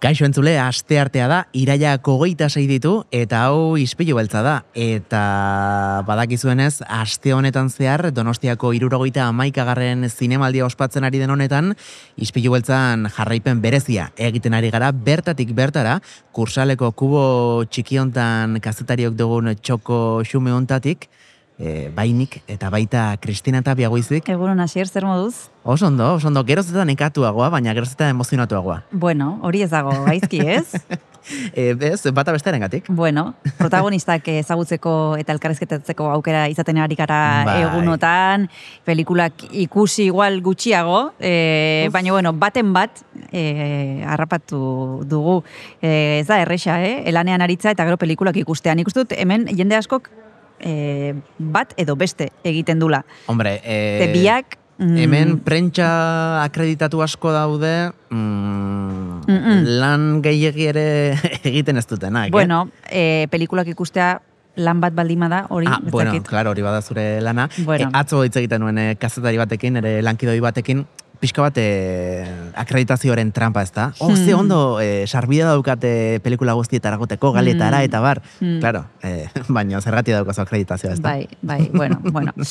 [0.00, 4.54] Kaixo entzule, aste artea da, iraiak hogeita sei ditu, eta hau ispilu beltza da.
[4.72, 5.20] Eta
[6.08, 11.74] badakizuenez, aste honetan zehar, donostiako irurogeita amaikagarren zinemaldia ospatzen ari den honetan,
[12.16, 15.98] ispilu beltzan jarraipen berezia egiten ari gara, bertatik bertara,
[16.32, 17.24] kursaleko kubo
[17.68, 21.10] txikiontan kazetariok dugun txoko xume ontatik,
[21.60, 24.28] e, bainik eta baita Kristina eta biagoizik.
[24.32, 25.50] Egunon, asier, zer moduz?
[25.62, 28.82] Oso ondo, oso ondo, geroz eta nekatuagoa, baina geroz eta emozionatuagoa.
[28.90, 30.72] Bueno, hori ez dago, gaizki ez?
[31.52, 32.88] e, bez, bata bestaren gatik.
[32.88, 37.58] Bueno, protagonistak ezagutzeko eta elkarrezketatzeko aukera izaten ari gara bai.
[37.66, 38.48] egunotan,
[38.88, 45.42] pelikulak ikusi igual gutxiago, e, baina bueno, baten bat, e, harrapatu dugu,
[45.82, 47.02] e, ez da, erresa, eh?
[47.10, 48.80] elanean aritza eta gero pelikulak ikustean.
[48.80, 50.08] Ikustut, hemen jende askok
[50.60, 53.02] e, bat edo beste egiten dula.
[53.26, 60.88] Hombre, e, biak, mm, hemen prentsa akreditatu asko daude, mm, lan gehiagi ere
[61.50, 62.28] egiten ez dutenak.
[62.28, 62.34] Eh?
[62.34, 64.20] Bueno, e, pelikulak ikustea
[64.60, 67.48] lan bat baldima da, hori ah, bueno, claro, hori bada zure lana.
[67.64, 67.88] Bueno.
[67.88, 70.84] E, atzo hitz egiten nuen e, kazetari batekin, ere lankidoi batekin,
[71.20, 72.24] pixka bat eh,
[72.58, 73.90] akreditazioaren trampa ez da.
[73.98, 74.40] Oh, ze hmm.
[74.40, 77.90] ondo, eh, sarbida daukate pelikula guztietara goteko, galetara, hmm.
[77.90, 78.22] eta bar.
[78.40, 78.58] Hmm.
[78.60, 81.12] Claro, eh, baina zergatia daukazu akreditazioa ez da.
[81.12, 82.32] Bai, bai, bueno, bueno.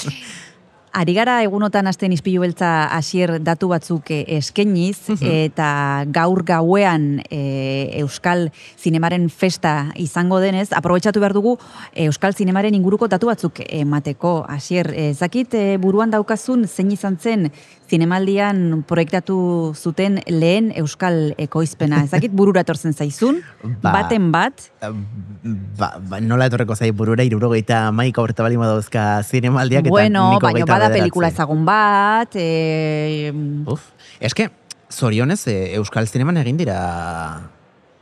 [0.90, 5.68] Ari gara egunotan azten izpilu beltza asier datu batzuk eskeniz, eta
[6.10, 11.60] gaur gauean e, Euskal Zinemaren festa izango denez, aprobetsatu behar dugu
[11.94, 14.48] Euskal Zinemaren inguruko datu batzuk emateko.
[14.50, 17.52] Asier, ezakit e, buruan daukazun zein izan zen
[17.90, 19.38] zinemaldian proiektatu
[19.76, 22.04] zuten lehen euskal ekoizpena.
[22.08, 23.42] Ezakit burura etortzen zaizun,
[23.82, 24.70] ba, baten bat?
[24.80, 29.90] Ba, ba, nola etorreko zai burura, irurogeita maika horreta bali dauzka zinemaldiak.
[29.90, 32.36] Bueno, baina bada pelikula ezagun bat.
[32.36, 33.32] E...
[33.66, 34.50] Uf, eske,
[34.94, 36.78] zorionez, e, euskal zineman egin dira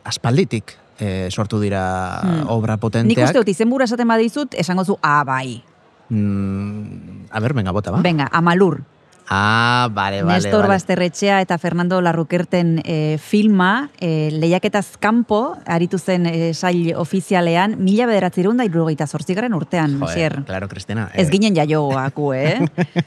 [0.07, 2.45] aspalditik e, sortu dira hmm.
[2.53, 3.15] obra potenteak.
[3.15, 5.61] Nik uste dut, izenbura esaten badizut, esango zu, ah, bai.
[6.09, 8.01] Mm, a ber, venga, bota, ba?
[8.03, 8.81] Venga, amalur.
[9.29, 10.39] Ah, vale, vale.
[10.39, 10.75] Nestor vale.
[10.75, 18.07] Basterretxea eta Fernando Larrukerten e, filma, e, lehiaketaz kanpo, aritu zen e, sail ofizialean, mila
[18.07, 20.37] bederatzerun da irurogeita zortzigaren urtean, Joder, xier.
[20.47, 21.09] Claro, Cristina.
[21.13, 22.61] Ez ginen jaioaku, eh?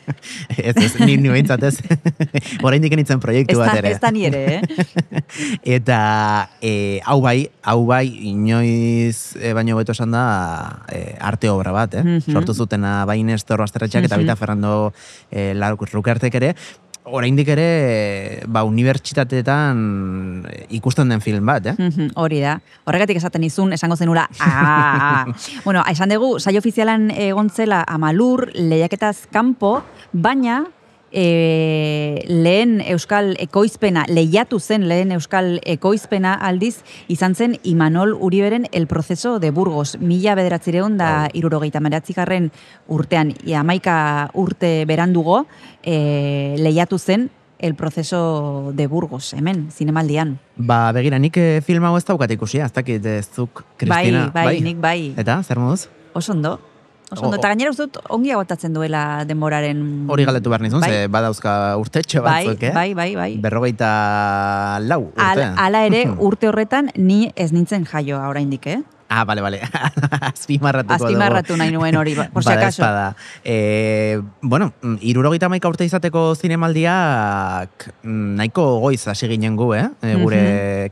[0.58, 1.78] ez, ez, ni, ni behintzat ez.
[2.62, 3.94] Hora indiken itzen proiektu bat ere.
[3.94, 5.24] Ez da nire, eh?
[5.78, 6.02] eta,
[6.60, 11.96] e, hau bai, hau bai, inoiz e, baino beto esan da, e, arte obra bat,
[11.96, 12.04] eh?
[12.04, 12.32] Mm -hmm.
[12.36, 14.36] Sortu zutena bai Nestor Basterretxeak eta mm -hmm.
[14.36, 14.92] Fernando
[15.30, 16.54] e, Larrukerten elkartek ere,
[17.10, 19.78] oraindik ere ba unibertsitateetan
[20.76, 22.08] ikusten den film bat, eh?
[22.20, 22.58] hori da.
[22.88, 24.26] Horregatik esaten izun esango zenula.
[24.40, 25.24] Ah.
[25.66, 29.78] bueno, esan dugu saio ofizialan egontzela Amalur lehiaketaz kanpo,
[30.12, 30.64] baina
[31.12, 38.86] e, lehen euskal ekoizpena, lehiatu zen lehen euskal ekoizpena aldiz, izan zen Imanol Uriberen el
[38.86, 39.98] proceso de Burgos.
[40.00, 42.50] Mila bederatzireun da irurogeita meratzikarren
[42.88, 45.44] urtean, amaika urte berandugo,
[45.82, 50.38] e, lehiatu zen el proceso de Burgos, hemen, zinemaldian.
[50.56, 54.30] Ba, begira, nik eh, film hau ez daukat ikusi, ez dakit ez zuk, Kristina.
[54.32, 54.98] Bai, bai, bai, nik bai.
[55.20, 55.90] Eta, zer moduz?
[56.16, 56.69] Osondo.
[57.10, 59.80] Oso, eta gainera uste dut ongi agotatzen duela denboraren...
[60.14, 60.90] Hori galdetu behar nizun, bai.
[60.90, 62.72] ze badauzka urtetxo bai, batzuk, eh?
[62.76, 63.30] Bai, bai, bai.
[63.42, 63.90] Berrogeita
[64.86, 65.26] lau urte.
[65.26, 68.78] Al, ala ere urte horretan ni ez nintzen jaioa oraindik, eh?
[69.12, 69.60] Ah, vale, vale.
[70.32, 70.94] Azpimarratuko.
[70.94, 72.84] Azpimarratu nahi nuen hori, por si acaso.
[72.84, 74.72] Bada, eh, bueno,
[75.02, 79.88] irurogita maika urte izateko zinemaldiak mm, nahiko goiz hasi ginen gu, eh?
[80.06, 80.44] E, gure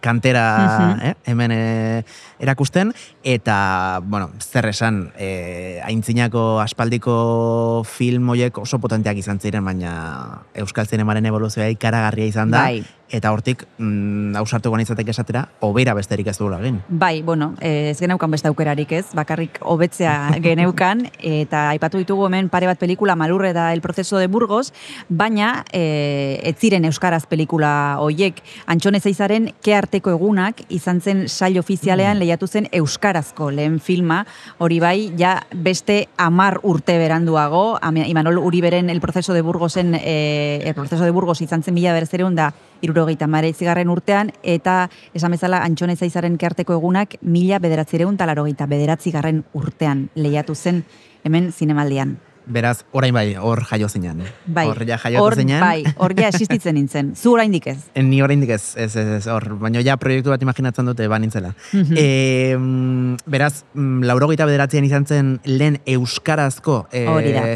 [0.02, 1.14] kantera eh?
[1.30, 2.02] hemen eh,
[2.42, 2.90] erakusten.
[3.22, 10.90] Eta, bueno, zer esan, eh, aintzinako aspaldiko film oiek oso potenteak izan ziren, baina Euskal
[10.90, 12.66] Zinemaren evoluzioa ikaragarria izan da.
[12.66, 16.80] Bai eta hortik mm, ausartu ganizatek esatera, obera besterik ez duela egin.
[16.88, 20.14] Bai, bueno, ez geneukan beste aukerarik ez, bakarrik hobetzea
[20.44, 24.72] geneukan, eta aipatu ditugu hemen pare bat pelikula Malurre da El proceso de Burgos,
[25.08, 31.58] baina e, ez ziren Euskaraz pelikula hoiek, Antxone Zeizaren ke arteko egunak izan zen sail
[31.58, 32.24] ofizialean mm.
[32.24, 34.24] lehiatu zen Euskarazko lehen filma,
[34.58, 37.78] hori bai, ja beste amar urte beranduago,
[38.08, 42.36] Imanol Uriberen El proceso de Burgosen, e, El proceso de Burgos izan zen mila berzereun
[42.36, 42.52] da,
[42.82, 49.12] irurogeita mare zigarren urtean, eta esan bezala antxone zaizaren kearteko egunak mila bederatzireun talarogeita bederatzi
[49.12, 50.84] garren urtean lehiatu zen
[51.24, 52.18] hemen zinemaldian.
[52.48, 54.22] Beraz, orain bai, hor jaio zinean.
[54.46, 55.60] Bai, Hor ja jaio hor, zinean.
[55.60, 57.12] bai, hor ja existitzen nintzen.
[57.20, 57.78] Zu oraindik ez.
[57.94, 61.52] Ni oraindik ez, ez, ez, ez, hor, baina ja proiektu bat imaginatzen dute banintzela.
[61.72, 61.94] Mhm.
[61.96, 67.04] e, beraz, mm, laurogeita bederatzean izan zen lehen euskarazko e,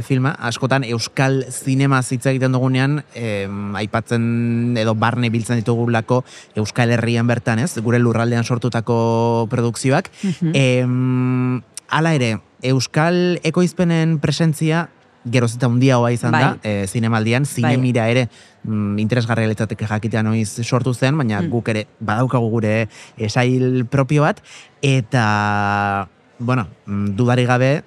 [0.06, 3.48] filma, askotan euskal zinema hitz egiten dugunean, e,
[3.80, 6.22] aipatzen edo barne biltzen ditugulako
[6.60, 10.10] euskal herrian bertan, ez, gure lurraldean sortutako produkzioak.
[10.22, 10.52] Mhm.
[10.54, 14.88] Em, hala ere, euskal ekoizpenen presentzia
[15.24, 16.82] geroz eta handiagoa izan da, Bai.
[16.82, 18.24] e, zinemaldian, zinemira ere
[18.64, 21.50] mm, interesgarria litzateke jakitea noiz sortu zen, baina Mm.
[21.50, 24.40] guk ere badaukagu gure esail propio bat,
[24.82, 27.82] eta, bueno, mm, dudari gabe,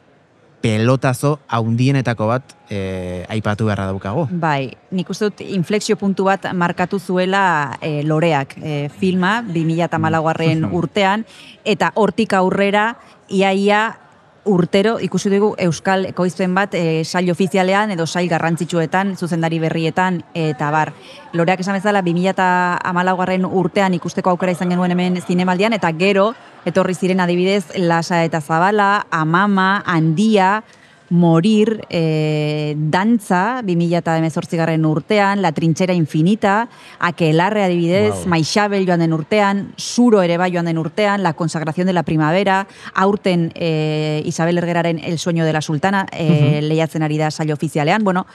[0.62, 4.24] pelotazo haundienetako bat e, aipatu beharra daukagu.
[4.31, 10.74] Bai, nik uste dut inflexio puntu bat markatu zuela e, loreak e, filma, 2008 Mhm.
[10.80, 11.25] urtean,
[11.66, 12.95] eta hortik aurrera,
[13.30, 13.98] iaia
[14.45, 20.69] urtero ikusi dugu Euskal ekoizpen bat e, sail ofizialean edo sail garrantzitsuetan, zuzendari berrietan, eta
[20.71, 20.94] bar.
[21.33, 26.31] Loreak esan bezala, 2008 urtean ikusteko aukera izan genuen hemen zinemaldian, eta gero,
[26.65, 30.63] etorri ziren adibidez, Lasa eta Zabala, Amama, Handia,
[31.10, 36.69] Morir, e, Dantza, 2018 garren urtean, La Trinchera Infinita,
[37.00, 38.28] Akelarre adibidez, Wow.
[38.28, 42.68] Maixabel joan den urtean, Suro ere bai joan den urtean, La Consagración de la Primavera,
[42.94, 48.04] aurten e, Isabel Ergeraren El Sueño de la Sultana, e, lehiatzen ari da saio ofizialean,
[48.04, 48.25] bueno,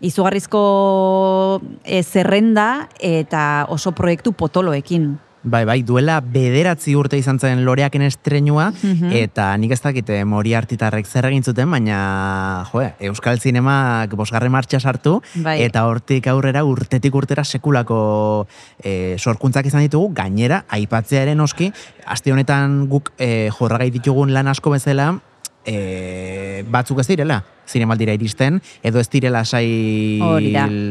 [0.00, 5.18] izugarrizko e, zerrenda eta oso proiektu potoloekin.
[5.44, 9.10] Bai, bai, duela bederatzi urte izan zen loreaken estrenua, Mhm.
[9.12, 14.78] eta nik ez dakite mori artitarrek zer egin zuten, baina, jo, Euskal Zinemak bosgarren martxa
[14.78, 15.60] sartu, Bai.
[15.62, 18.46] eta hortik aurrera urtetik urtera sekulako
[18.84, 21.72] e, sorkuntzak izan ditugu, gainera, aipatzea ere noski,
[22.06, 25.18] aste honetan guk e, jorragai ditugun lan asko bezala,
[25.66, 30.18] e, batzuk ez direla, zinemaldira iristen, edo ez direla sai,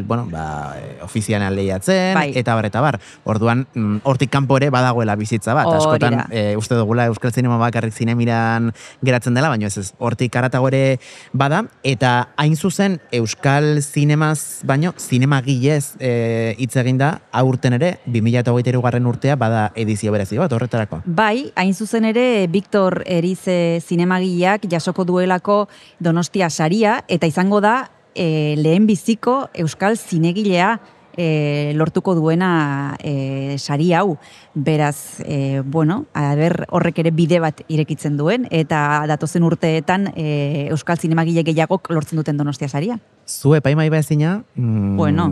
[0.07, 2.31] bueno, ba, ofizialan lehiatzen, Bai.
[2.35, 2.99] eta bar, eta bar.
[3.23, 5.67] Orduan, mm, hortik kanpo ere badagoela bizitza bat.
[5.67, 8.71] Hori Askotan, e, uste dugula Euskal Zinema bakarrik zinemiran
[9.03, 10.99] geratzen dela, baina ez ez, hortik aratago ere
[11.33, 17.97] bada, eta hain zuzen Euskal Zinemaz, baino, zinema gilez e, hitz egin da, aurten ere,
[18.05, 21.01] 2008 garren urtea, bada edizio berezi bat, horretarako.
[21.05, 25.67] Bai, hain zuzen ere, Victor Erize zinemagileak jasoko duelako
[25.99, 27.75] Donostia saria, eta izango da
[28.13, 30.75] e, lehen biziko Euskal zinegilea
[31.17, 34.17] e, lortuko duena e, sari hau.
[34.53, 40.67] Beraz, e, bueno, a ber, horrek ere bide bat irekitzen duen, eta datozen urteetan e,
[40.69, 42.99] Euskal zinemagile gehiagok lortzen duten Donostia saria.
[43.31, 45.25] Zu epaimai bezina, mm, Bueno.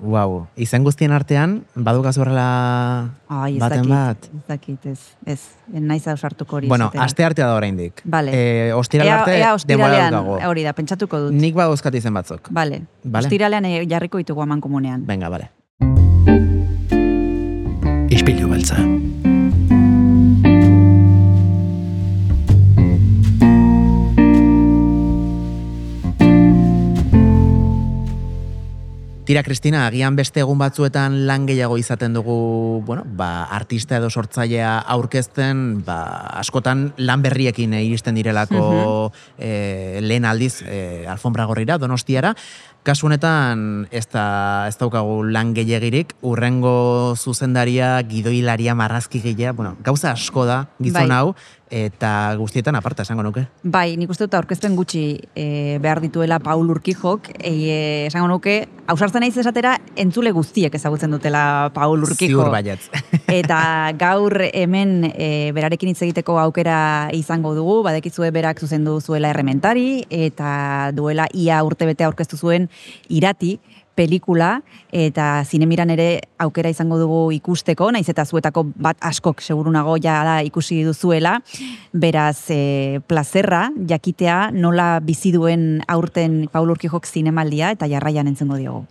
[0.00, 4.28] wow, izen guztien artean, badukaz horrela Ai, baten dakit, bat.
[4.34, 8.00] ez dakit, ez, ez, naiz ausartuko hori Bueno, aste artea da oraindik.
[8.04, 8.32] Vale.
[8.32, 10.48] E, ostiral Ea, arte, ea ostiralean, daukagu.
[10.48, 11.32] hori da, pentsatuko dut.
[11.36, 12.48] Nik badauzkat izen batzuk.
[12.50, 12.82] Vale.
[13.04, 13.26] Vale.
[13.26, 15.04] Ostiralean eh, jarriko ditugu aman komunean.
[15.06, 15.50] Venga, vale.
[18.10, 18.76] Ispilu beltza.
[29.34, 32.36] Tira, Kristina, agian beste egun batzuetan lan gehiago izaten dugu,
[32.86, 35.96] bueno, ba, artista edo sortzailea aurkezten, ba,
[36.38, 42.30] askotan lan berriekin iristen direlako eh, lehen aldiz eh, alfombra gorrira, donostiara.
[42.84, 50.10] Kasu honetan ez, da, ez daukagu lan gehiagirik, urrengo zuzendaria, gidoilaria, marrazki gehiagia, bueno, gauza
[50.12, 51.16] asko da gizon Bai.
[51.16, 51.32] hau,
[51.74, 53.46] eta guztietan aparta esango nuke.
[53.64, 57.54] Bai, nik uste dut aurkezpen gutxi e, behar dituela Paul Urkijok, e,
[58.06, 62.42] esango nuke, hausartzen naiz esatera, entzule guztiek ezagutzen dutela Paul Urkijo.
[62.42, 62.90] Ziur baietz.
[63.40, 63.58] Eta
[63.98, 70.92] gaur hemen e, berarekin hitz egiteko aukera izango dugu, badekizue berak zuzendu zuela errementari, eta
[70.94, 72.68] duela ia urtebete aurkeztu zuen
[73.08, 73.58] irati,
[73.94, 76.08] pelikula, eta zinemiran ere
[76.42, 81.38] aukera izango dugu ikusteko, naiz eta zuetako bat askok segurunago ja da ikusi duzuela,
[81.92, 88.84] beraz e, plazerra jakitea nola bizi duen aurten Paul Urkijok zinemaldia eta jarraian entzengo diogu.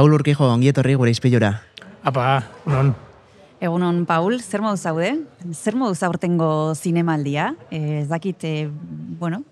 [0.00, 1.50] Paul Urkijo, ongietorri gure izpilura.
[2.08, 2.94] Apa, non,
[3.60, 5.10] Egunon, Paul, zer modu zaude?
[5.52, 7.50] Zer modu zaurtengo zinemaldia?
[7.68, 8.70] Ez dakit, e,
[9.20, 9.42] bueno,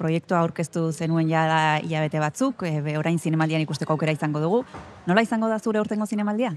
[0.00, 4.62] proiektua aurkeztu zenuen ja da hilabete batzuk, e, orain zinemaldian ikusteko aukera izango dugu.
[5.04, 6.54] Nola izango da zure aurtengo zinemaldia?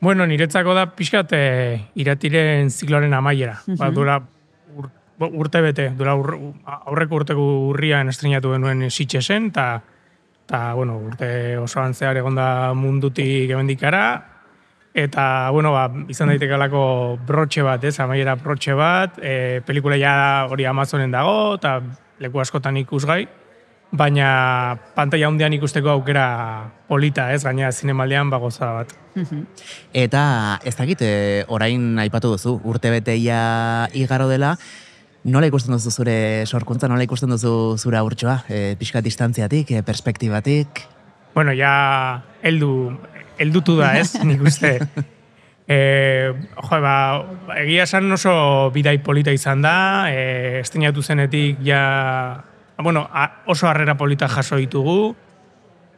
[0.00, 1.42] Bueno, niretzako da pixkat e,
[2.00, 3.58] iratiren zikloaren amaiera.
[3.66, 4.16] Uh ba, dura
[4.72, 4.88] ur,
[5.28, 7.44] urte bete, dura ur, aurreko urteko
[7.74, 9.68] urrian estrenatu genuen sitxesen, eta
[10.46, 14.06] ta, bueno, urte osoan zehar egonda mundutik emendikara,
[14.96, 16.82] Eta, bueno, ba, izan daiteke alako
[17.28, 20.12] brotxe bat, ez, amaiera brotxe bat, e, pelikula ja
[20.48, 21.82] hori Amazonen dago, eta
[22.24, 23.26] leku askotan ikusgai,
[23.92, 24.30] baina
[24.96, 26.24] pantalla handian ikusteko aukera
[26.88, 28.96] polita, ez, gaina zinemaldean bagoza bat.
[30.06, 30.22] Eta
[30.64, 33.42] ez dakit, e, orain aipatu duzu, urte beteia
[33.92, 34.54] igaro dela,
[35.26, 40.84] nola ikusten duzu zure sorkuntza, nola ikusten duzu zure aurtsoa, e, pixka distantziatik, e, perspektibatik?
[41.34, 42.94] Bueno, ja, heldu,
[43.42, 44.14] eldutu da, ez?
[44.28, 44.78] Nik uste.
[45.66, 45.78] E,
[46.30, 46.96] jo, ba,
[47.58, 49.76] egia esan oso bidai polita izan da,
[50.14, 52.44] e, estinatu zenetik ja,
[52.78, 53.08] bueno,
[53.50, 55.16] oso harrera polita jaso ditugu,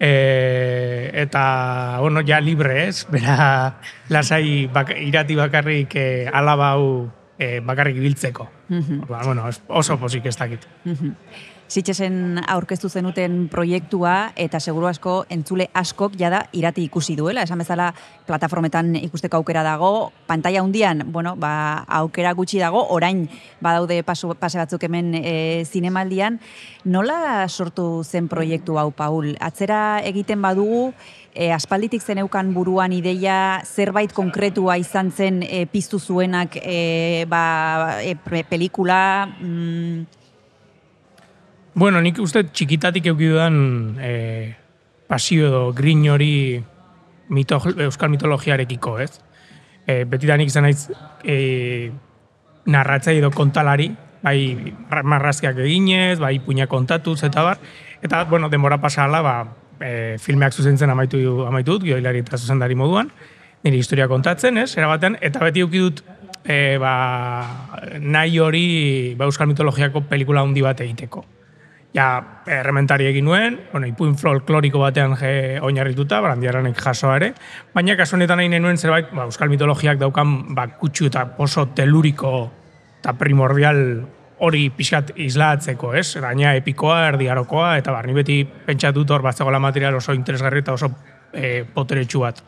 [0.01, 3.05] e, eta, bueno, ja libre, ez?
[3.13, 3.77] Bera,
[4.09, 8.49] lasai bak, irati bakarrik e, alabau e, bakarrik biltzeko.
[8.69, 10.67] Mm bueno, oso posik ez dakit.
[10.85, 11.15] Mm
[11.69, 17.43] Sitxesen aurkeztu zenuten proiektua eta seguru asko entzule askok jada irati ikusi duela.
[17.45, 17.91] Esan bezala
[18.25, 23.27] plataformetan ikusteko aukera dago, pantalla hundian, bueno, ba, aukera gutxi dago, orain
[23.61, 25.35] badaude pasu, pase batzuk hemen e,
[25.69, 26.41] zinemaldian.
[26.89, 29.35] Nola sortu zen proiektu hau, Paul?
[29.37, 30.95] Atzera egiten badugu,
[31.39, 38.17] e, aspalditik zeneukan buruan ideia zerbait konkretua izan zen e, piztu zuenak e, ba, e,
[38.43, 39.29] pelikula...
[39.41, 40.07] Mm,
[41.79, 43.55] Bueno, nik uste txikitatik eukidudan
[44.03, 44.15] e,
[45.07, 46.59] pasio edo grin hori
[47.31, 49.21] mito, euskal mitologiarekiko, ez?
[49.87, 50.89] E, beti da nik naiz
[51.23, 51.93] e,
[52.67, 53.93] narratza edo kontalari,
[54.27, 57.63] bai marrazkiak eginez, bai puina kontatuz eta bar,
[58.03, 59.37] eta, bueno, denbora pasala, ba,
[59.81, 63.11] e, filmeak zuzentzen amaitu, amaitu dut, gioilari eta zuzendari moduan,
[63.65, 64.71] nire historia kontatzen, ez?
[64.77, 66.05] Era batean, eta beti eukidut
[66.45, 66.95] e, ba,
[68.01, 68.69] nahi hori
[69.19, 71.25] ba, euskal mitologiako pelikula handi bat egiteko
[71.97, 77.33] ja errementari egin nuen, bueno, ipuin folkloriko batean je oinarrituta, brandiaranek jasoa ere,
[77.75, 82.51] baina kasu honetan nahi nuen zerbait, ba, euskal mitologiak daukan ba, kutsu eta oso teluriko
[83.01, 83.81] eta primordial
[84.45, 86.07] hori pixkat islatzeko, ez?
[86.23, 90.91] Gaina epikoa, erdiarokoa, eta barni beti pentsatut hor bat material oso interesgarri eta oso
[91.33, 92.43] e, poteretsu bat.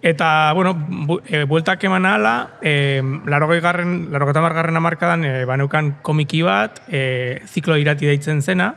[0.00, 5.96] Eta, bueno, bu, e, bueltak eman ala, e, larogei garren, larogei garren amarkadan, e, baneukan
[6.02, 8.74] komiki bat, e, ziklo irati daitzen zena,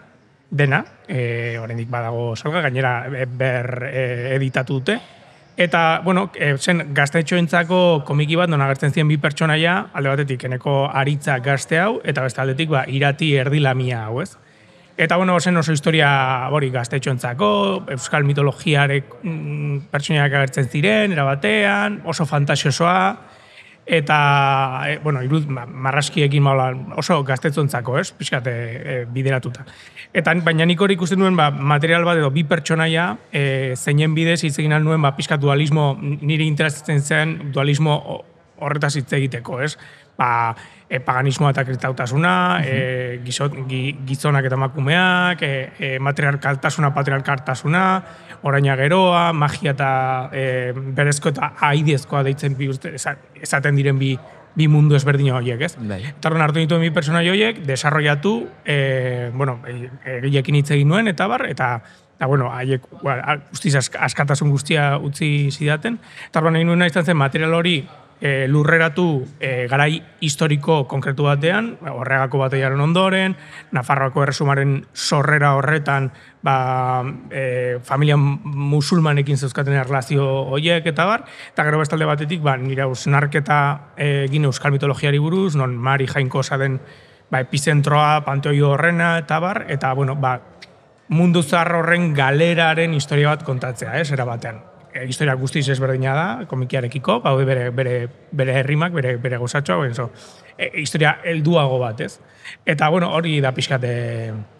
[0.49, 4.99] dena, e, oraindik badago salga, gainera ber e, editatu dute.
[5.61, 10.87] Eta, bueno, e, zen gaztetxoentzako komiki bat, non agertzen ziren bi pertsonaia, alde batetik, eneko
[10.89, 14.31] aritza gazte hau, eta beste aldetik, ba, irati erdilamia hau, ez?
[14.97, 16.09] Eta bueno, zen oso historia
[16.49, 17.51] hori gaztetxoentzako,
[17.93, 22.97] euskal mitologiarek mm, pertsoniak agertzen ziren, erabatean, oso fantasiosoa,
[23.91, 29.65] eta, e, bueno, irud, ma, marraskiekin maula oso gaztetxoentzako, ez, pixkate e, bideratuta.
[30.15, 33.43] Eta baina nik hori ikusten duen ba, material bat edo bi pertsonaia e,
[33.75, 37.99] zeinen bidez hitz egin nuen ba, pixka dualismo, niri interesatzen zen dualismo
[38.61, 39.75] horretaz hitz egiteko, ez?
[40.17, 40.55] Ba,
[40.89, 42.33] e, paganismoa eta kristautasuna,
[42.65, 47.85] e, gizonak eta makumeak, e, e, materialkaltasuna, patriarkaltasuna,
[48.43, 49.93] oraina geroa, magia eta
[50.33, 54.13] e, berezko eta aidiezkoa deitzen bi esaten diren bi,
[54.55, 55.73] bi mundu ezberdin horiek, ez?
[55.79, 56.03] Bai.
[56.11, 61.27] Eta horren hartu dituen bi persona horiek, desarrollatu, e, bueno, egilekin hitz egin nuen, eta
[61.31, 61.77] bar, eta
[62.21, 62.83] eta bueno, haiek
[63.49, 65.95] guztiz askatasun guztia utzi zidaten.
[66.37, 67.79] Horren nahi nuen izan zen material hori
[68.21, 73.35] e, lurreratu e, garai historiko konkretu batean, horregako bateiaren ondoren,
[73.73, 76.11] Nafarroako erresumaren sorrera horretan,
[76.45, 80.23] ba, e, familia musulmanekin zeuzkaten erlazio
[80.53, 83.59] horiek eta bar, eta gero bestalde batetik, ba, nire usnarketa
[83.97, 86.79] egin euskal mitologiari buruz, non Mari Jainko den
[87.31, 90.39] ba, epizentroa, panteoi horrena eta bar, eta bueno, ba,
[91.09, 96.27] mundu zarro horren galeraren historia bat kontatzea, ez, era batean e, historia guztiz ezberdina da,
[96.49, 97.95] komikiarekiko, baude bere, bere,
[98.31, 100.09] bere herrimak, bere, bere gozatxoa, benzo,
[100.57, 102.17] e, historia helduago bat, ez?
[102.65, 103.91] Eta, bueno, hori da pixkate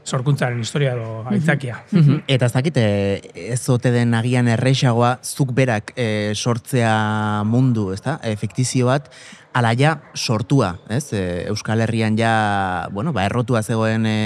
[0.06, 1.82] sorkuntzaren historia do aitzakia.
[2.28, 2.84] Eta ez dakite,
[3.36, 8.18] ez zote den agian erreixagoa, zuk berak e, sortzea mundu, ez da?
[8.32, 9.12] Efektizio bat,
[9.54, 11.12] ala ja sortua, ez?
[11.14, 14.18] E, Euskal Herrian ja, bueno, ba, errotua zegoen e,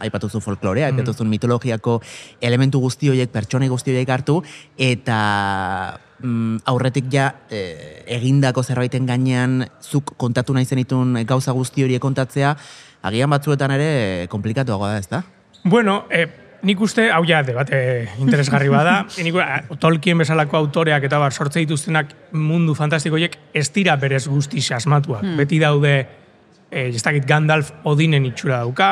[0.00, 0.98] aipatuzu folklorea, Mm.
[0.98, 2.00] aipatuzu mitologiako
[2.40, 4.42] elementu guzti horiek, pertsonei guzti horiek hartu,
[4.78, 12.00] eta mm, aurretik ja e, egindako zerbaiten gainean zuk kontatu nahi zenitun gauza guzti horiek
[12.00, 12.56] kontatzea,
[13.02, 15.22] agian batzuetan ere komplikatuagoa da, ez da?
[15.64, 16.28] Bueno, eh,
[16.62, 21.60] nik uste, hau ja, debate interesgarri bada, nik, ah, Tolkien bezalako autoreak eta bar sortze
[21.62, 25.24] dituztenak mundu fantastikoiek ez dira berez guzti asmatuak.
[25.38, 25.94] Beti daude,
[26.70, 28.90] eh, ez dakit Gandalf Odinen itxura dauka,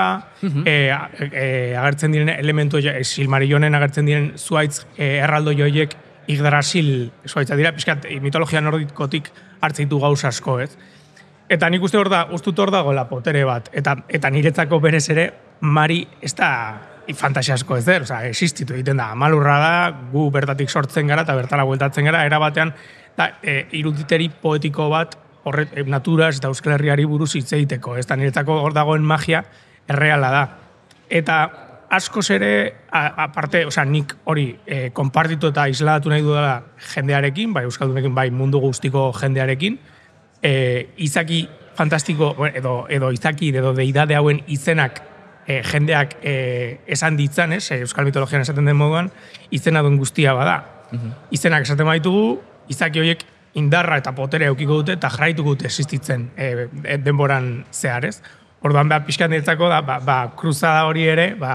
[0.65, 5.95] eh, a- eh, agertzen diren elementu, eh, Silmarillonen agertzen diren zuaitz eh, erraldo joiek
[6.29, 10.77] Yggdrasil zuaitza dira, pixkat eh, mitologia nordikotik hartzen ditu gauza asko, ez?
[11.49, 13.71] Eta nik uste hor da, ustut hor dagoela potere bat.
[13.73, 16.49] Eta, eta niretzako berez ere, Mari ez da
[17.09, 19.15] i- fantasia asko ez der, oza, existitu egiten da.
[19.15, 19.73] Malurra da,
[20.13, 22.75] gu bertatik sortzen gara eta bertara bueltatzen gara, era batean,
[23.17, 27.97] da, e, iruditeri poetiko bat, horre, e, naturaz eta Euskal Herriari buruz hitz egiteko.
[27.97, 29.45] Ez da, niretzako hor dagoen magia
[29.89, 30.45] erreala da.
[31.09, 31.39] Eta
[31.91, 32.53] askoz ere,
[32.93, 36.63] aparte, osea, nik hori e, konpartitu eta isladatu nahi dudala
[36.95, 39.79] jendearekin, bai Euskaldunekin, bai mundu guztiko jendearekin,
[40.43, 40.53] e,
[40.99, 41.49] izaki
[41.79, 45.01] fantastiko, edo, edo izaki edo deidade hauen izenak
[45.49, 46.35] e, jendeak e,
[46.87, 49.09] esan ditzan, ez, e, Euskal mitologian esaten den moduan,
[49.51, 50.61] izena duen guztia bada.
[51.35, 52.39] Izenak esaten baitugu,
[52.73, 53.25] izaki horiek
[53.59, 56.69] indarra eta potere eukiko dute eta jarraituko dute existitzen e,
[57.05, 58.21] denboran zehar, ez?
[58.63, 61.53] Orduan, behar pixkan diretzako da, ba, ba, kruzada hori ere, ba,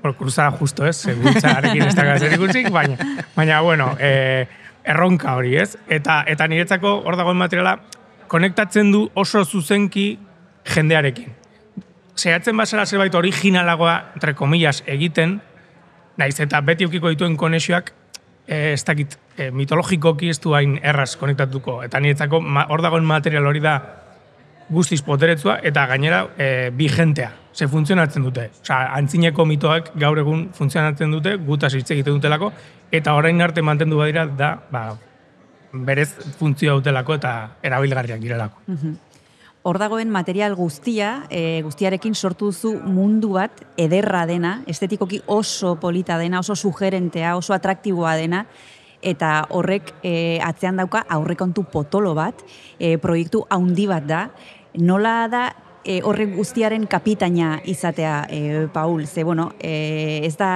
[0.00, 0.96] bueno, kruzada justo, ez?
[0.96, 2.96] Segurtzarekin ez da ikusik, baina,
[3.36, 4.46] baina, bueno, e,
[4.86, 5.74] erronka hori, ez?
[5.88, 7.76] Eta, eta niretzako hor dagoen materiala
[8.32, 10.14] konektatzen du oso zuzenki
[10.74, 11.45] jendearekin.
[12.16, 15.40] Zehatzen basara zerbait originalagoa, entre comillas, egiten,
[16.16, 17.92] naiz eta beti eukiko dituen konexioak,
[18.46, 21.82] eh, ez dakit, eh, mitologikoki ez du hain erraz konektatuko.
[21.84, 23.76] Eta niretzako hor dagoen material hori da
[24.68, 27.30] guztiz poteretzua, eta gainera e, bi jentea.
[27.54, 28.50] Ze funtzionatzen dute.
[28.62, 32.52] Osa, antzineko mitoak gaur egun funtzionatzen dute, gutaz hitz egiten dutelako,
[32.92, 34.88] eta orain arte mantendu badira da, ba,
[35.72, 36.08] berez
[36.38, 37.32] funtzioa dutelako eta
[37.62, 38.60] erabilgarriak direlako.
[39.66, 46.14] Hor dagoen material guztia, e, guztiarekin sortu duzu mundu bat ederra dena, estetikoki oso polita
[46.20, 48.44] dena, oso sugerentea, oso atraktiboa dena,
[49.02, 50.12] eta horrek e,
[50.46, 52.44] atzean dauka aurrekontu potolo bat,
[52.78, 54.20] e, proiektu haundi bat da,
[54.78, 55.42] nola da
[55.82, 60.52] e, horrek guztiaren kapitaina izatea, e, Paul, ze, bueno, e, ez da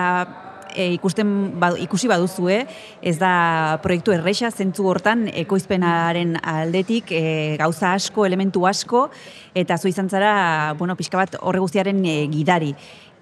[0.75, 2.63] e, ikusten ba, ikusi baduzue,
[3.03, 9.09] ez da proiektu erresa zentzu hortan ekoizpenaren aldetik e, gauza asko, elementu asko
[9.55, 12.75] eta zu izan zara, bueno, pixka bat horre guztiaren e, gidari.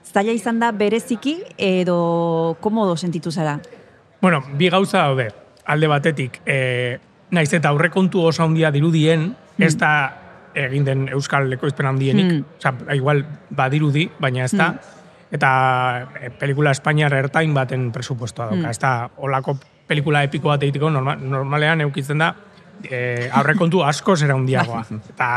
[0.08, 3.58] Zaila izan da bereziki edo komodo sentitu zara?
[4.22, 5.28] Bueno, bi gauza daude.
[5.68, 6.98] Alde batetik, e,
[7.30, 9.90] naiz eta aurrekontu oso handia dirudien, ez da
[10.58, 12.30] egin den Euskal Ekoizpen handienik.
[12.30, 12.44] Hmm.
[12.58, 14.72] Osa, igual badirudi, baina ez da.
[15.30, 15.50] Eta
[16.20, 18.62] e, pelikula Espainiar ertain baten presupuestoa dauka.
[18.62, 18.70] Hmm.
[18.70, 22.32] Ez da, olako pelikula epiko bat egiteko norma, normalean eukitzen da
[22.82, 24.84] e, aurrekontu asko zera handiagoa.
[25.12, 25.28] eta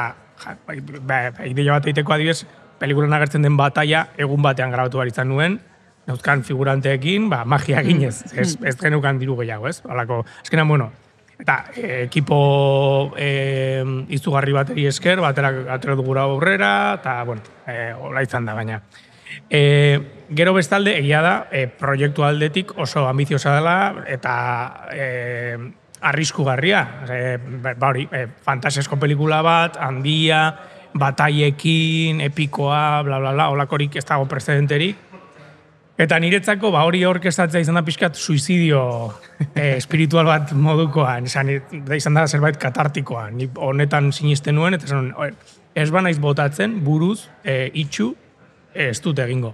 [0.46, 2.46] ja, ba, ba, ideia bat egiteko adibidez,
[2.82, 5.60] pelikulan agertzen den bataia egun batean grabatu behar izan nuen,
[6.10, 9.82] neuzkan figuranteekin, ba, magia ginez, ez, ez genukan diru gehiago, ez?
[9.86, 10.90] Halako, azkenan, bueno,
[11.42, 13.84] eta e, ekipo e,
[14.18, 18.82] izugarri bateri esker, batera atera dugu aurrera, eta, bueno, e, hola izan da, baina.
[19.50, 20.00] E,
[20.32, 24.34] gero bestalde, egia da, e, proiektu aldetik oso ambiziosa dela, eta
[24.92, 25.06] e,
[26.02, 26.84] arriskugarria.
[27.10, 30.44] E, ba hori, e, fantasiasko pelikula bat, handia,
[30.94, 35.08] bataiekin, epikoa, bla, bla, bla, olakorik ez dago precedenterik.
[36.02, 38.82] Eta niretzako, ba, hori orkestatzea izan da pixkat suizidio
[39.54, 41.52] eh, espiritual bat modukoan, izan,
[41.86, 43.28] da izan da zerbait katartikoa.
[43.36, 45.36] Ni honetan sinisten nuen, eta nuen,
[45.78, 48.16] ez ba naiz botatzen, buruz, eh, itxu,
[48.74, 49.54] ez dut egingo.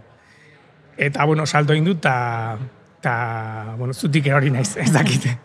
[0.98, 5.30] Eta, bueno, salto egin dut, eta, bueno, zutik erori naiz, ez dakit.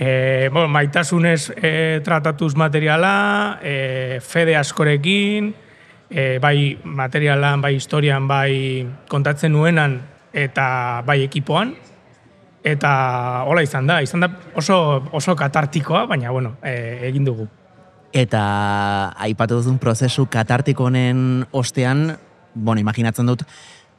[0.00, 5.50] E, bueno, maitasunez e, tratatuz materiala, e, fede askorekin,
[6.08, 9.98] e, bai materialan, bai historian, bai kontatzen nuenan,
[10.32, 11.74] eta bai ekipoan,
[12.64, 12.92] eta
[13.44, 17.44] hola izan da, izan da oso, oso katartikoa, baina, bueno, e, egin dugu.
[18.16, 18.40] Eta
[19.20, 22.16] aipatu duzun prozesu katartiko honen ostean,
[22.54, 23.44] bueno, imaginatzen dut,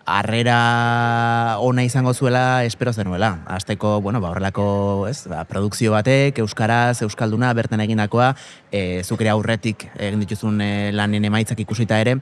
[0.05, 3.43] harrera ona izango zuela espero zenuela.
[3.45, 8.33] Azteko, bueno, ba, horrelako, ez, ba, produkzio batek, euskaraz, euskalduna, bertan egindakoa,
[8.71, 12.17] e, zuk ere aurretik egin dituzun e, lanen emaitzak ikusita ere,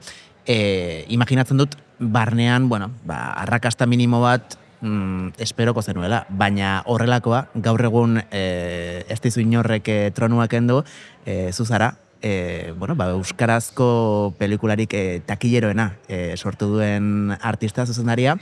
[0.46, 7.84] e, imaginatzen dut, barnean, bueno, ba, arrakasta minimo bat, mm, esperoko zenuela, baina horrelakoa, gaur
[7.84, 10.82] egun e, ez dizu inorrek e, tronuak endu,
[11.24, 18.36] e, zuzara, e, bueno, ba, euskarazko pelikularik e, takilleroena e, sortu duen artista zuzendaria.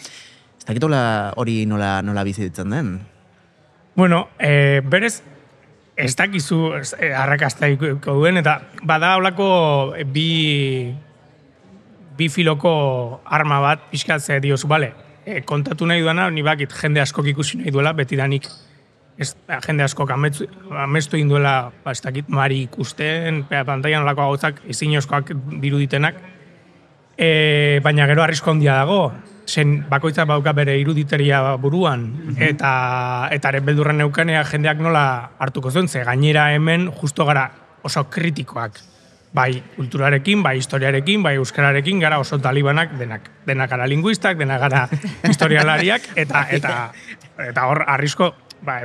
[0.58, 2.92] Ez dakitola hori nola, nola bizitzen den?
[3.94, 5.22] Bueno, e, berez,
[5.96, 9.48] ez dakizu ez, e, arrakastaiko duen, eta bada holako
[10.06, 10.94] bi,
[12.18, 12.72] bi filoko
[13.24, 14.92] arma bat pixkatze diozu, bale,
[15.24, 18.46] e, kontatu nahi duena, ni bakit jende askok ikusi nahi duela, betidanik
[19.18, 19.34] ez,
[19.66, 20.46] jende askok ametzu,
[20.84, 26.20] amestu egin duela, ba, ez dakit, mari ikusten, pea, pantaian olako gauzak, izinozkoak diruditenak,
[27.18, 29.00] e, baina gero arrisko handia dago,
[29.48, 32.04] zen bakoitza bauka bere iruditeria buruan,
[32.36, 32.72] eta
[33.34, 35.04] eta ere beldurra neukanea jendeak nola
[35.40, 37.50] hartuko zuen, ze gainera hemen justo gara
[37.82, 38.78] oso kritikoak.
[39.32, 44.86] Bai kulturarekin, bai historiarekin, bai euskararekin, gara oso talibanak, denak, denak gara linguistak, denak gara
[45.30, 46.76] historialariak, eta eta
[47.48, 48.78] eta hor arrisko, ba,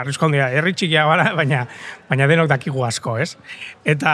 [0.00, 1.66] arrisko handia, herri txikia gara, baina,
[2.08, 3.36] baina denok dakigu asko, ez?
[3.84, 4.12] Eta,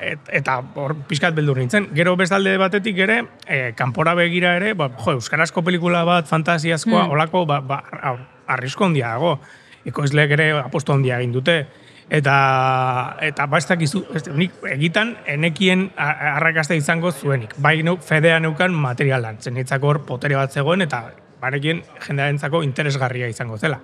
[0.00, 1.88] et, eta hor pixkat beldur nintzen.
[1.94, 7.10] Gero bestalde batetik ere, e, kanpora begira ere, ba, jo, euskarazko pelikula bat, fantasiazkoa, Hmm.
[7.16, 9.40] olako, ba, ba, ar- arrisko handia dago.
[9.86, 11.66] Ekoizleek ere aposto handia egin dute.
[12.08, 17.54] Eta, eta ba, ez dakizu, ez, nik egitan, enekien arrakasta izango zuenik.
[17.58, 21.00] Bai, neu, fedea neukan materialan, zen nitzako hor potere bat zegoen, eta
[21.42, 23.80] barekin jendearentzako interesgarria izango zela.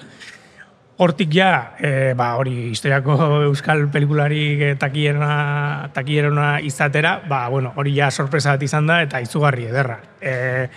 [1.00, 3.14] Hortik ja, e, ba, hori historiako
[3.48, 9.70] euskal pelikularik takierona, takierona izatera, ba, bueno, hori ja sorpresa bat izan da eta izugarri
[9.70, 9.98] ederra.
[10.20, 10.68] E,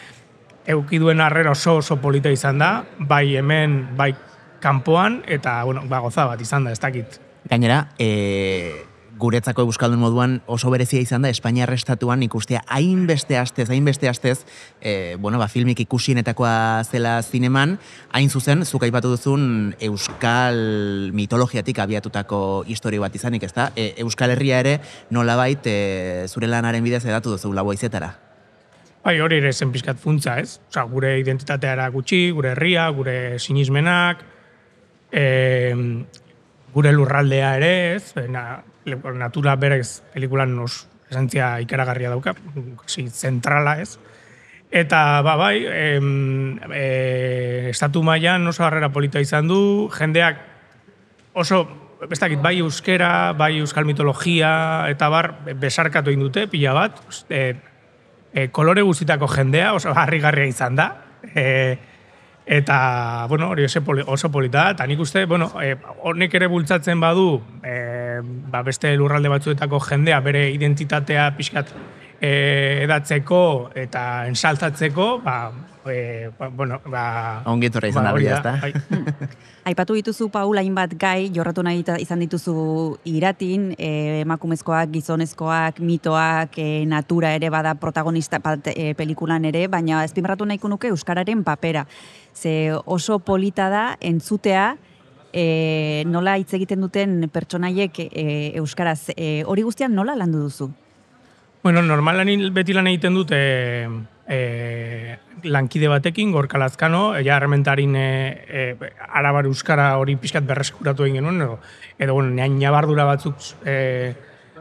[0.72, 4.14] euki duen harrera oso oso polita izan da, bai hemen, bai
[4.64, 7.20] kanpoan, eta, bueno, ba, goza bat izan da, ez dakit.
[7.52, 8.85] Gainera, e,
[9.18, 14.46] guretzako euskaldun moduan oso berezia izan da Espainiar estatuan ikustea hainbeste astez, hainbeste astez,
[14.82, 17.78] e, bueno, ba, filmik ikusienetakoa zela zineman,
[18.12, 20.60] hain zuzen, zuk aipatu duzun euskal
[21.16, 23.72] mitologiatik abiatutako historio bat izanik, ezta?
[23.76, 25.80] E, euskal Herria ere nolabait e,
[26.28, 28.14] zure lanaren bidez edatu duzu laboa izetara.
[29.06, 30.58] Bai, hori ere zen pixkat funtza, ez?
[30.72, 34.24] Osa, gure identitateara gutxi, gure herria, gure sinismenak,
[35.14, 35.26] e,
[36.74, 38.16] gure lurraldea ere, ez?
[38.34, 42.36] Na, natura berez pelikulan nos esantzia ikaragarria dauka,
[42.82, 43.98] kasi zentrala, ez?
[44.72, 50.42] Eta, ba, bai, em, e, estatu mailan oso harrera polita izan du, jendeak
[51.38, 51.62] oso,
[52.10, 57.56] ez dakit, bai euskera, bai euskal mitologia, eta bar, besarkatu egin dute, pila bat, e,
[58.34, 60.90] e, kolore guztitako jendea, oso harrigarria izan da.
[61.26, 61.78] E,
[62.46, 67.00] eta, bueno, hori oso, poli, oso polita eta nik uste, bueno, e, honek ere bultzatzen
[67.02, 71.74] badu, e, ba, beste lurralde batzuetako jendea bere identitatea pixkat
[72.22, 75.40] e, edatzeko eta ensaltatzeko, ba,
[75.90, 77.42] e, ba, bueno, ba...
[77.50, 79.06] Ongi etorri izan da hori bera, ezta?
[79.70, 82.56] Aipatu dituzu Paul hainbat gai jorratu nahi izan dituzu
[83.10, 90.02] iratin, e, emakumezkoak, gizonezkoak, mitoak, e, natura ere bada protagonista bat e, pelikulan ere, baina
[90.02, 91.86] azpimarratu nahiko nuke euskararen papera.
[92.34, 94.76] Ze oso polita da entzutea
[95.36, 98.26] e, nola hitz egiten duten pertsonaiek e,
[98.62, 99.12] euskaraz.
[99.16, 100.72] E, hori guztian nola landu duzu?
[101.66, 103.88] Bueno, normalan beti lan egiten dut e,
[104.28, 108.06] e, lankide batekin, gorka lazkano, ja herrementarin e,
[108.48, 111.60] e, arabar euskara hori pixkat berreskuratu egin genuen, edo,
[112.00, 113.78] edo bueno, nean nabardura batzuk e,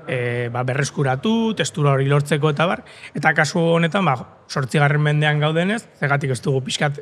[0.06, 0.18] e,
[0.52, 6.36] ba, berreskuratu, testura hori lortzeko eta bar, eta kasu honetan, ba, sortzigarren mendean gaudenez, zegatik
[6.36, 7.00] ez dugu pixkat,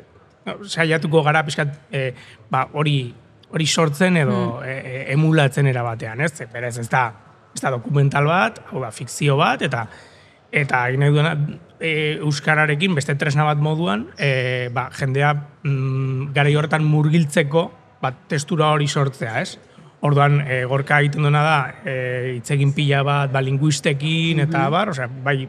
[0.67, 2.07] saiatuko gara pixkat e,
[2.51, 2.97] ba, hori
[3.53, 6.31] hori sortzen edo e, e, emulatzen era batean, ez?
[6.33, 7.03] Ze, Berez ez da,
[7.53, 9.85] ez da dokumental bat, hau da, fikzio bat, eta
[10.53, 11.33] eta egin nahi duena
[11.83, 17.67] e, euskararekin beste tresna bat moduan, e, ba, jendea mm, garai horretan murgiltzeko
[18.03, 19.59] bat testura hori sortzea, ez?
[20.03, 21.95] Orduan, e, gorka egiten duena da, e,
[22.39, 25.41] itzegin pila bat, ba, linguistekin, eta bar, osea, bai,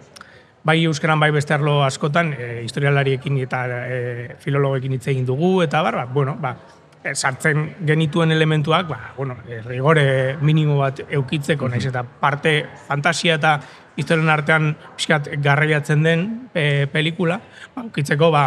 [0.67, 3.99] bai euskaran bai beste arlo askotan, e, historialariekin eta e,
[4.43, 6.57] filologekin hitz egin dugu, eta bar, ba, bueno, ba,
[7.05, 10.07] e, sartzen genituen elementuak, ba, bueno, e, rigore
[10.43, 13.59] minimo bat eukitzeko, naiz eta parte fantasia eta
[13.97, 17.41] historien artean pixkat garraiatzen den e, pelikula,
[17.75, 18.45] ba, eukitzeko, ba,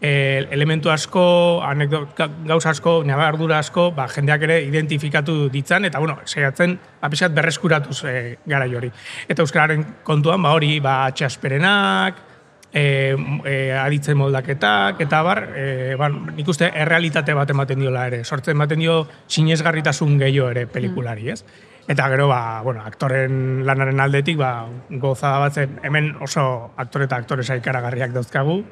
[0.00, 6.18] e, elementu asko, anekdota gauza asko, nabardura asko, ba, jendeak ere identifikatu ditzan, eta bueno,
[6.24, 8.14] saiatzen ba, pixkat berreskuratuz e,
[8.46, 8.92] garai hori.
[9.28, 12.22] Eta Euskararen kontuan, ba, hori, ba, atxasperenak,
[12.72, 18.24] e, e, aditzen moldaketak, eta bar, e, ba, nik uste errealitate bat ematen diola ere,
[18.24, 21.42] sortzen ematen dio sinesgarritasun gehiago ere pelikulari, ez?
[21.88, 27.20] Eta gero, ba, bueno, aktoren lanaren aldetik, ba, goza bat zen, hemen oso aktore eta
[27.22, 28.62] aktoresa ikaragarriak dauzkagu,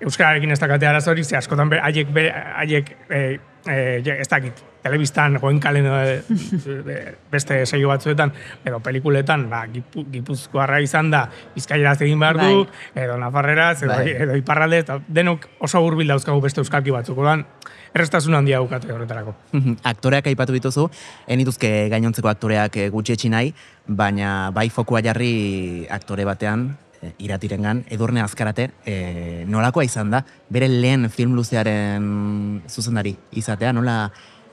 [0.00, 3.18] Euskararekin ez dakate arazorik, ze askotan be, haiek, be, haiek e,
[3.66, 6.22] e, ez dakit, telebistan, goenkalen e,
[7.32, 8.32] beste seio batzuetan,
[8.64, 14.16] edo pelikuletan, ba, gipu, gipuzkoarra izan da, bizkaieraz egin behar du, edo nafarreraz, edo, Bai.
[14.26, 17.44] edo iparralde, eta denok oso hurbil dauzkagu beste euskalki batzuk, orduan,
[17.94, 19.34] errestasun handia daukate horretarako.
[19.52, 19.80] Mhm.
[19.84, 20.88] aktoreak aipatu dituzu,
[21.28, 23.54] enituzke gainontzeko aktoreak eh, gutxietsi nahi,
[23.86, 30.68] baina bai fokua jarri aktore batean, eh, iratirengan, edurne azkarate, e, nolakoa izan da, bere
[30.68, 34.10] lehen film luzearen zuzendari izatea, nola,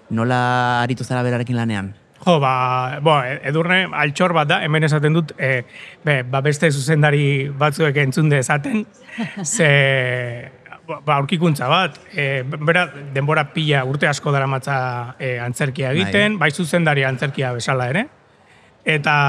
[0.10, 0.42] nola
[0.84, 1.94] aritu zara berarekin lanean?
[2.24, 5.66] Jo, ba, bo, edurne altxor bat da, hemen esaten dut, e,
[6.06, 8.86] be, ba beste zuzendari batzuek entzunde esaten,
[9.44, 9.70] ze,
[10.88, 14.80] ba, ba, aurkikuntza bat, e, bera, denbora pila urte asko dara matza
[15.20, 16.50] e, antzerkia egiten, bai.
[16.52, 18.08] zuzendari antzerkia bezala ere,
[18.88, 19.20] eta,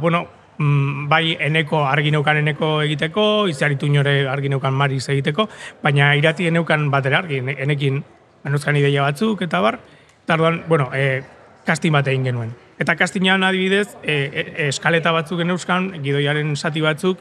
[0.00, 0.24] bueno,
[0.58, 5.48] mm, bai eneko argi neukan eneko egiteko, izaritu inore argi neukan mariz egiteko,
[5.82, 8.02] baina irati eneukan batera argi, ene- enekin
[8.44, 9.80] manuzkan ideia batzuk, eta bar,
[10.24, 11.22] eta orduan, bueno, e,
[11.66, 12.54] casting bat egin genuen.
[12.78, 17.18] Eta castingan adibidez, e, e, eskaleta batzuk eneuskan, gidoiaren sati batzuk,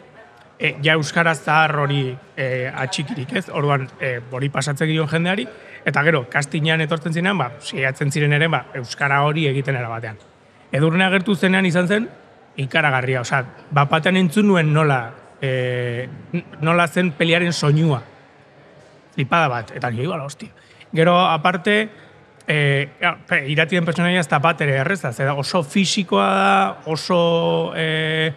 [0.60, 2.02] e, ja euskaraz zahar hori
[2.36, 3.48] e, atxikirik, ez?
[3.50, 5.48] Orduan, e, hori pasatzen gion jendeari,
[5.88, 10.18] eta gero, castingan etortzen zinean, ba, saiatzen ziren ere, ba, euskara hori egiten era batean.
[10.72, 12.10] Edurne agertu zenean izan zen,
[12.58, 15.02] ikaragarria, osea, bat batean entzun nuen nola,
[15.42, 16.08] e,
[16.62, 18.02] nola zen peliaren soinua.
[19.14, 20.50] Flipada bat, eta nire igual, hostia.
[20.94, 21.78] Gero, aparte,
[22.48, 22.90] e,
[23.52, 26.52] iratien personaia ez da bat ere erreza, zera oso fisikoa da,
[26.90, 27.20] oso
[27.76, 28.34] e,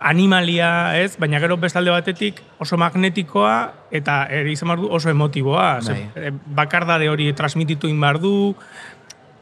[0.00, 1.16] animalia, ez?
[1.18, 3.54] Baina gero bestalde batetik oso magnetikoa
[3.94, 5.70] eta ere izan behar du oso emotiboa.
[5.86, 6.02] Bai.
[6.14, 8.54] e, bakardade hori transmititu egin behar du,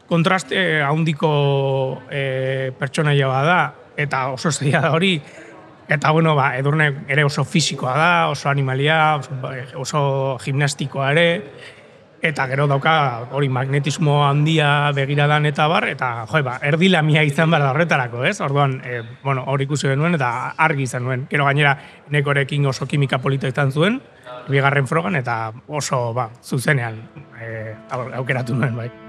[0.07, 3.59] kontraste handiko e, pertsonaia bada,
[3.97, 5.17] eta oso zeia da hori,
[5.89, 9.19] eta bueno, ba, edurne ere oso fisikoa da, oso animalia,
[9.75, 11.27] oso, gimnastikoa ere,
[12.21, 12.93] eta gero dauka
[13.31, 18.25] hori magnetismo handia begiradan eta bar, eta jo, ba, erdi lamia izan behar da horretarako,
[18.25, 18.39] ez?
[18.41, 21.27] Orduan, e, bueno, hori ikusi genuen eta argi izan nuen.
[21.31, 21.77] Gero gainera,
[22.09, 24.01] nekorekin oso kimika polita izan zuen,
[24.49, 27.03] bigarren frogan, eta oso, ba, zuzenean
[27.39, 29.06] e, au- aukeratu nuen, bai.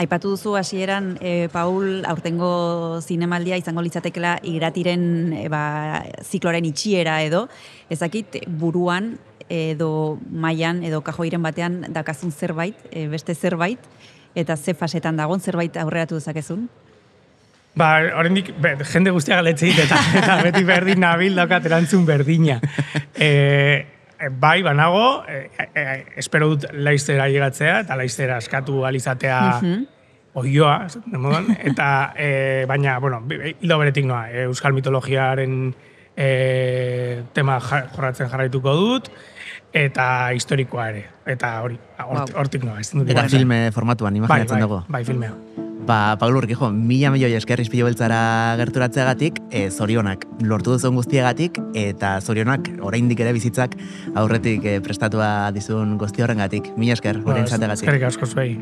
[0.00, 5.02] Aipatu duzu hasieran e, Paul aurtengo zinemaldia izango litzatekela iratiren
[5.36, 7.42] e, ba, zikloren itxiera edo,
[7.92, 9.12] ezakit buruan
[9.50, 13.82] edo mailan edo kajoiren batean dakazun zerbait, e, beste zerbait,
[14.32, 16.68] eta ze fasetan dagon zerbait aurreratu dezakezun?
[17.76, 18.54] Ba, oraindik
[18.94, 22.60] jende guztia galetzeit eta, eta beti berdin nabil daukat erantzun berdina.
[23.20, 23.84] E,
[24.28, 29.38] bai, banago, e, e, espero dut laiztera llegatzea eta laiztera askatu alizatea
[30.34, 35.74] oioa, esaten den moduan, eta e, baina, bueno, hildo beretik noa, e, euskal mitologiaren
[36.16, 39.10] e, tema jorratzen jarraituko dut,
[39.72, 42.38] eta historikoa ere, eta hori, hort- Wow.
[42.42, 44.82] hortik noa, ez dut Eta filme formatuan, bai, imaginatzen bai, dugu.
[44.88, 45.69] bai, filmea.
[45.86, 48.20] Ba, Paul Urkijo, mila milioi esker izpilu beltzara
[48.60, 53.74] gerturatzeagatik, e, zorionak lortu duzun guztiagatik, eta zorionak oraindik ere bizitzak
[54.14, 56.70] aurretik e, prestatua dizun guzti horrengatik.
[56.76, 57.88] Mila esker, Ba, horren zategatik.
[57.88, 58.54] Eskerrik asko zuei.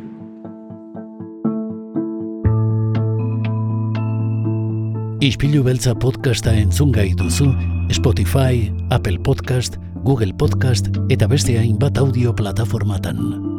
[5.18, 7.50] Ispilu beltza podcasta entzungai duzu
[7.90, 13.57] Spotify, Apple Podcast, Google Podcast eta beste hainbat audio plataformatan.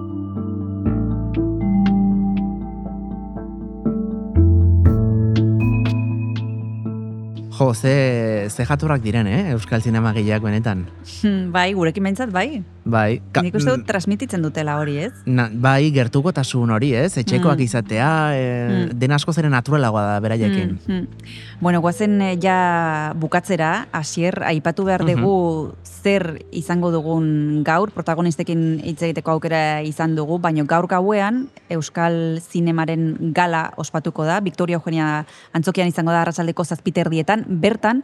[7.60, 9.50] Jo, ze, ze jaturrak diren, eh?
[9.52, 10.86] Euskal zinema gehiak benetan.
[11.56, 12.62] bai, gurekin behintzat, bai.
[12.90, 15.12] Bai, ka- Nik uste dut transmititzen dutela hori, ez?
[15.26, 17.18] Na, bai, gertukotasun hori, ez?
[17.22, 17.62] Etxekoak Mm.
[17.68, 18.46] izatea, e,
[18.90, 19.00] Mm.
[19.00, 20.80] den asko zeren naturalagoa da beraiekin.
[20.88, 21.08] Mm, mm.
[21.62, 29.02] Bueno, guazen eh, ja bukatzera, hasier aipatu behar dugu zer izango dugun gaur, protagonistekin hitz
[29.04, 35.88] egiteko aukera izan dugu, baina gaur gauean Euskal Zinemaren gala ospatuko da, Victoria Eugenia Antzokian
[35.88, 38.04] izango da arratsaldeko zazpiterdietan, bertan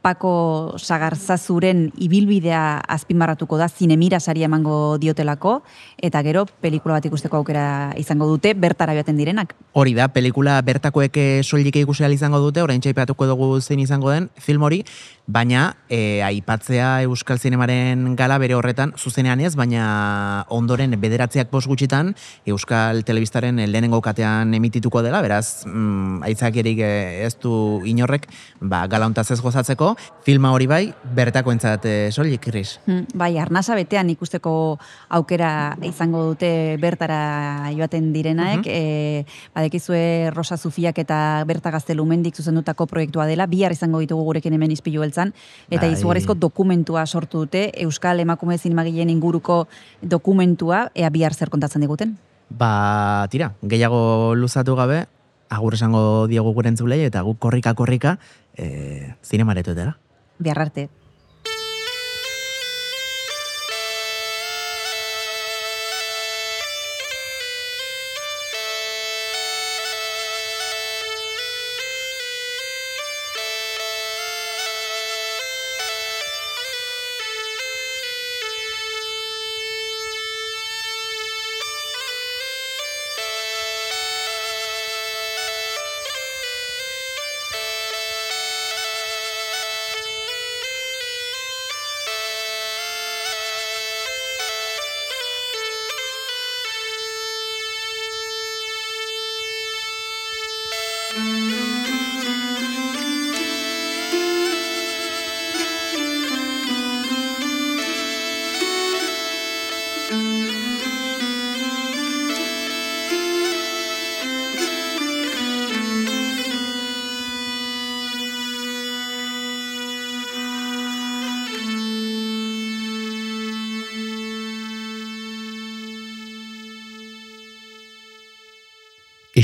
[0.00, 5.58] Pako Sagarzazuren ibilbidea azpimarratuko da zinemira saria emango diotelako
[6.00, 9.52] eta gero pelikula bat ikusteko aukera izango dute bertara joaten direnak.
[9.76, 14.30] Hori da, pelikula bertakoek eh, soilik ikusi izango dute, orain txaipatuko dugu zein izango den
[14.40, 14.84] film hori,
[15.30, 22.14] baina e, aipatzea Euskal Zinemaren gala bere horretan, zuzenean ez, baina ondoren bederatziak bost gutxitan
[22.50, 27.52] Euskal Telebistaren lehenengo katean emitituko dela, beraz, mm, aitzakirik eh, ez du
[27.86, 28.26] inorrek,
[28.60, 29.89] ba, gala hontaz ez gozatzeko,
[30.26, 30.82] filma hori bai,
[31.16, 32.78] bertako entzat e, soilik, Kris.
[32.86, 34.52] Hmm, bai, arnasa betean ikusteko
[35.16, 43.26] aukera izango dute bertara joaten direnaek, mm badekizue Rosa Zufiak eta Berta Gaztelumendik zuzendutako proiektua
[43.28, 45.32] dela, bihar izango ditugu gurekin hemen izpilu beltzan,
[45.68, 45.92] eta Bai.
[45.96, 49.66] izugarrizko dokumentua sortu dute, Euskal Emakume Zinemagileen inguruko
[50.02, 52.16] dokumentua, ea bihar zer kontatzen diguten.
[52.50, 55.04] Ba, tira, gehiago luzatu gabe,
[55.50, 58.16] agur esango diogu gure entzulei, eta guk korrika-korrika
[58.56, 59.96] e, zinemaretuetara.
[60.38, 60.62] Bihar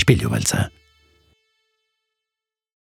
[0.07, 0.13] arte.
[0.13, 0.76] Ispilu beltza.